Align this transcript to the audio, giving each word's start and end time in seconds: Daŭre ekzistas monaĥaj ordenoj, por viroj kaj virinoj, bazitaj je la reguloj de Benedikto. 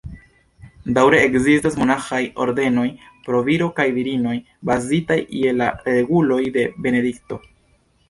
Daŭre 0.95 1.19
ekzistas 1.25 1.77
monaĥaj 1.81 2.21
ordenoj, 2.47 2.87
por 3.29 3.39
viroj 3.51 3.69
kaj 3.83 3.87
virinoj, 4.01 4.35
bazitaj 4.73 5.21
je 5.45 5.57
la 5.63 5.73
reguloj 5.95 6.45
de 6.61 6.69
Benedikto. 6.85 7.45